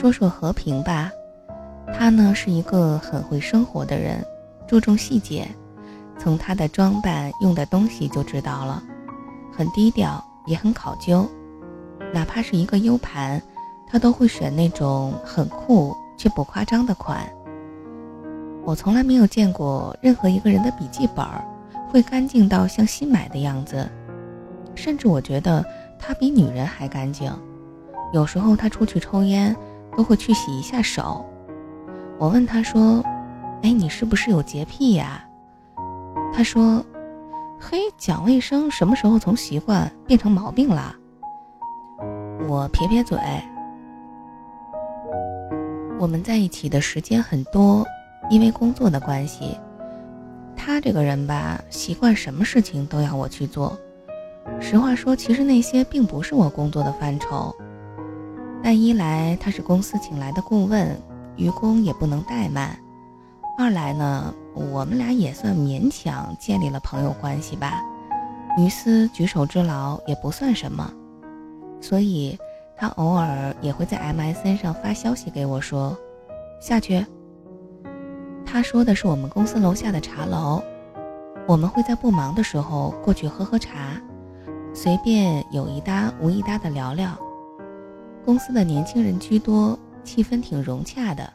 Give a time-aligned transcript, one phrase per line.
[0.00, 1.12] 说说和平吧，
[1.92, 4.24] 他呢是一个很会生活的人，
[4.66, 5.46] 注重细节，
[6.18, 8.82] 从他的装扮、用的东西就知道了，
[9.52, 11.28] 很低调，也很考究。
[12.14, 13.42] 哪怕是一个 U 盘，
[13.86, 17.30] 他都会选那种很酷却不夸张的款。
[18.64, 21.22] 我从来没有见过任何一个人的笔记本
[21.90, 23.86] 会干净到像新买的样子，
[24.74, 25.62] 甚至我觉得
[25.98, 27.30] 他比女人还干净。
[28.14, 29.54] 有时候他出去抽烟，
[30.00, 31.22] 都会去洗一下手。
[32.18, 33.04] 我问他说
[33.60, 35.22] ：“哎，你是不是有洁癖呀？”
[36.32, 36.82] 他说
[37.60, 40.94] ：“嘿，讲卫生什么时候从习惯变成毛病了？”
[42.48, 43.18] 我撇撇嘴。
[45.98, 47.84] 我们在一起的时间很多，
[48.30, 49.54] 因为工作的关系。
[50.56, 53.78] 他这个人吧，习惯什么事情都要我去做。
[54.62, 57.54] 实话说，其实那些并不是我工作的范畴。
[58.62, 61.00] 但一来他是公司请来的顾问，
[61.36, 62.70] 愚公也不能怠慢；
[63.58, 67.82] 二来呢，我们俩也算勉强建立了朋友关系吧，
[68.58, 70.92] 于私举手之劳也不算什么。
[71.80, 72.38] 所以，
[72.76, 75.96] 他偶尔也会在 MSN 上发消息给我说
[76.60, 77.04] ：“下去。”
[78.44, 80.62] 他说的是我们公司楼下的茶楼，
[81.46, 84.00] 我们会在不忙的时候过去喝喝茶，
[84.74, 87.16] 随便有一搭无一搭的聊聊。
[88.24, 91.32] 公司的年轻人居多，气氛挺融洽的，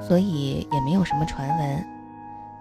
[0.00, 1.86] 所以也没有什么传闻。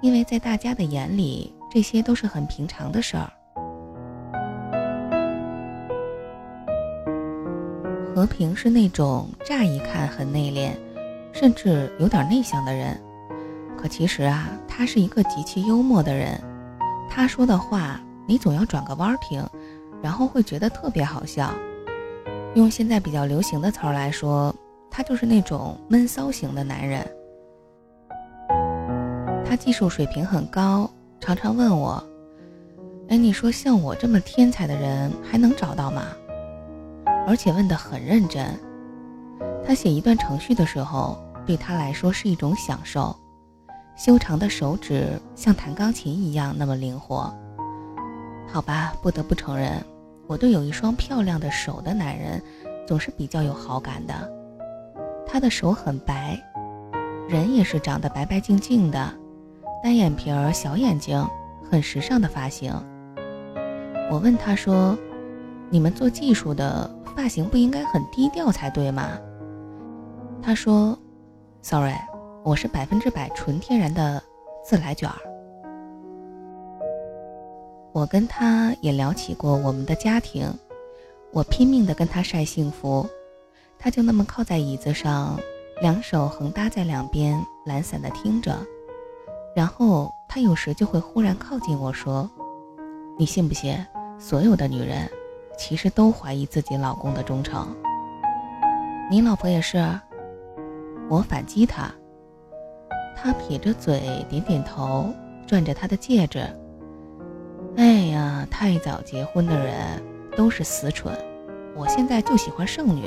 [0.01, 3.31] 因为在大家的眼里，这些都是很平常的事儿。
[8.13, 10.71] 和平是那种乍一看很内敛，
[11.33, 12.97] 甚至有点内向的人，
[13.77, 16.39] 可其实啊，他是一个极其幽默的人。
[17.09, 19.45] 他说的话，你总要转个弯听，
[20.01, 21.53] 然后会觉得特别好笑。
[22.55, 24.55] 用现在比较流行的词儿来说，
[24.89, 27.05] 他就是那种闷骚型的男人。
[29.45, 30.89] 他技术水平很高，
[31.19, 32.01] 常常问我
[33.09, 36.03] ：“哎，你说像我这么天才的人还能找到吗？”
[37.27, 38.57] 而且问得很认真。
[39.67, 43.13] 他写一段程序的时候，对他来说是一种享受。
[43.97, 47.33] 修长的手指像弹钢琴一样那么灵活。
[48.47, 49.83] 好吧，不得不承认。
[50.27, 52.41] 我对有一双漂亮的手的男人，
[52.87, 54.13] 总是比较有好感的。
[55.27, 56.39] 他的手很白，
[57.27, 59.13] 人也是长得白白净净的，
[59.83, 61.23] 单眼皮儿、小眼睛，
[61.69, 62.73] 很时尚的发型。
[64.11, 64.97] 我问他说
[65.69, 69.17] ：“你们做技术的发型不应该很低调才对吗？”
[70.41, 70.97] 他说
[71.61, 71.95] ：“Sorry，
[72.43, 74.21] 我是百分之百纯天然的
[74.63, 75.15] 自来卷儿。”
[77.95, 80.53] 我跟他也聊起过我们的家庭，
[81.31, 83.07] 我拼命的跟他晒幸福，
[83.79, 85.39] 他就那么靠在椅子上，
[85.79, 88.53] 两手横搭在两边，懒散的听着。
[89.55, 92.29] 然后他有时就会忽然靠近我说
[93.17, 93.73] ：“你信不信，
[94.19, 95.09] 所有的女人
[95.57, 97.65] 其实都怀疑自己老公的忠诚？
[99.09, 99.77] 你老婆也是？”
[101.07, 101.89] 我反击他，
[103.15, 105.07] 他撇着嘴点点头，
[105.47, 106.45] 转着他的戒指。
[107.77, 110.01] 哎呀，太早结婚的人
[110.35, 111.13] 都是死蠢，
[111.75, 113.03] 我现在就喜欢剩女。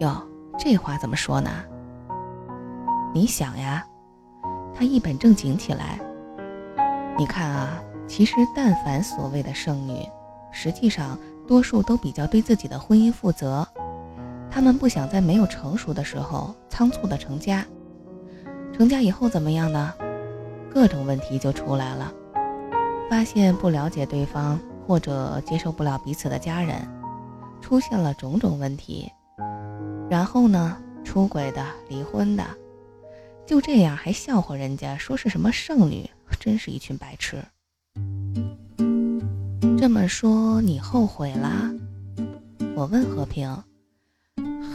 [0.00, 0.20] 哟，
[0.58, 1.50] 这话怎么说呢？
[3.14, 3.86] 你想呀，
[4.74, 6.00] 他一本正经起来。
[7.16, 10.04] 你看啊，其实但凡所谓的剩女，
[10.50, 11.16] 实际上
[11.46, 13.66] 多数都比较对自己的婚姻负责，
[14.50, 17.64] 他们不想在没有成熟的时候仓促的成家。
[18.72, 19.94] 成家以后怎么样呢？
[20.72, 22.12] 各种问题就出来了。
[23.10, 24.56] 发现不了解对方，
[24.86, 26.76] 或者接受不了彼此的家人，
[27.60, 29.10] 出现了种种问题。
[30.08, 32.44] 然后呢，出轨的、离婚的，
[33.44, 36.08] 就这样还笑话人家，说是什么剩女，
[36.38, 37.42] 真是一群白痴。
[39.76, 41.68] 这么说你后悔了？
[42.76, 43.52] 我问和平。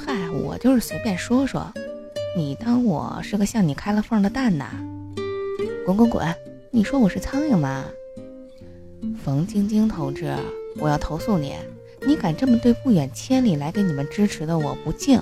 [0.05, 1.71] 嗨，我就是随便说说，
[2.35, 4.65] 你当我是个向你开了缝的蛋呐？
[5.85, 6.35] 滚滚滚！
[6.69, 7.85] 你说我是苍蝇吗？
[9.25, 10.31] 冯晶晶同志，
[10.77, 11.55] 我要投诉你！
[12.05, 15.19] 你敢这么对不远千里来给你们支持的我不敬？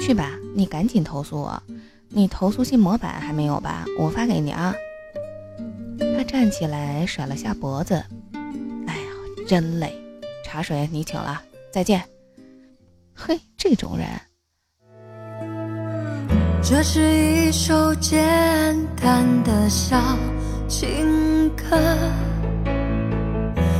[0.00, 1.62] 去吧，你赶紧投诉我！
[2.08, 3.84] 你投诉信模板还没有吧？
[3.96, 4.74] 我发给你啊！
[6.00, 7.94] 他站起来甩了下脖子，
[8.88, 9.02] 哎呀，
[9.46, 9.94] 真累！
[10.44, 11.40] 茶水你请了，
[11.70, 12.02] 再见。
[13.14, 14.08] 嘿，这种人。
[16.60, 19.96] 这是一首简单的小
[20.66, 21.76] 情歌。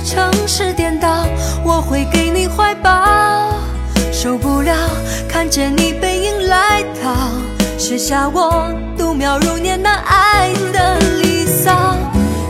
[0.00, 1.26] 城市颠倒，
[1.64, 3.52] 我会给你怀抱。
[4.12, 4.74] 受不了
[5.28, 7.14] 看见你背影来到，
[7.78, 11.96] 写下我度秒如年那爱的离骚。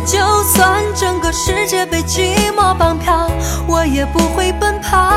[0.06, 3.30] 就算整个世界被寂寞绑票，
[3.66, 5.12] 我也不会奔跑。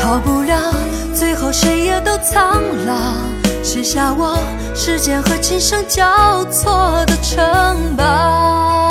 [0.00, 0.74] 逃不了，
[1.14, 2.94] 最后谁也都苍老。
[3.62, 4.38] 写下我
[4.74, 8.87] 时间和琴声交错的城堡。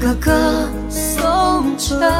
[0.00, 0.32] 个歌
[0.88, 2.10] 颂着，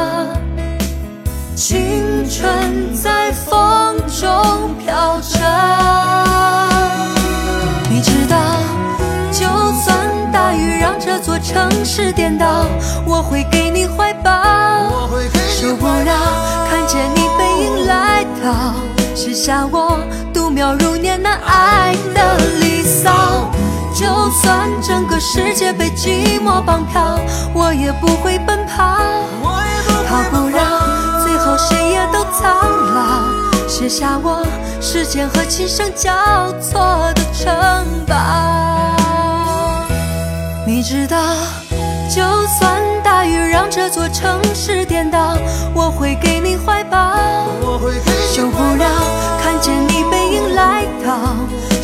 [1.57, 5.39] 青春在风中飘着。
[7.89, 8.37] 你知道，
[9.33, 9.47] 就
[9.83, 12.67] 算大雨让这座城市颠倒，
[13.07, 14.31] 我会给你怀抱。
[15.49, 16.13] 受不了
[16.69, 18.75] 看见你背影来到，
[19.15, 19.99] 写下我
[20.35, 23.51] 度秒如年难挨的离骚。
[24.01, 27.19] 就算整个世界被寂寞绑票，
[27.53, 28.97] 我也不会奔跑。
[30.09, 32.51] 逃不会了，最后谁也都苍
[32.95, 34.43] 老，写下我
[34.81, 36.11] 时间和琴声交
[36.63, 37.23] 错的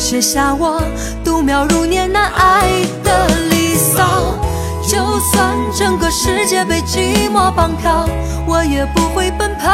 [0.09, 0.81] 写下我
[1.21, 4.35] 度秒如年难挨的离骚。
[4.81, 8.07] 就算整个世界被寂寞绑票，
[8.47, 9.67] 我也不会奔跑。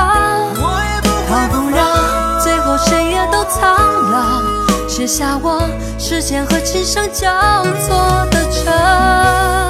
[1.29, 3.77] 逃不了，最后谁也都苍
[4.11, 4.41] 老，
[4.89, 5.69] 写下我
[5.99, 7.29] 时间和琴声交
[7.85, 9.62] 错的城